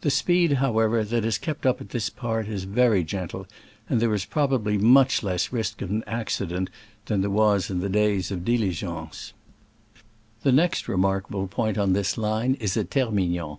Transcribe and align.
The 0.00 0.10
speed, 0.10 0.54
however, 0.54 1.04
that 1.04 1.24
is 1.24 1.38
kept 1.38 1.64
up 1.64 1.80
at 1.80 1.90
this 1.90 2.10
part 2.10 2.48
is 2.48 2.64
very 2.64 3.04
gentle, 3.04 3.46
and 3.88 4.00
there 4.02 4.12
is 4.12 4.24
probably 4.24 4.76
much 4.76 5.22
less 5.22 5.52
risk 5.52 5.80
of 5.80 5.90
an 5.90 6.02
accident 6.08 6.70
than 7.06 7.20
there 7.20 7.30
was 7.30 7.70
in 7.70 7.78
the 7.78 7.88
days 7.88 8.32
of 8.32 8.44
diligences. 8.44 9.32
The 10.42 10.50
next 10.50 10.88
remarkable 10.88 11.46
point 11.46 11.78
on 11.78 11.92
this 11.92 12.18
line 12.18 12.54
is 12.54 12.76
at 12.76 12.90
Termignon. 12.90 13.58